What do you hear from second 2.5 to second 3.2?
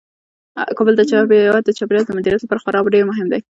خورا ډیر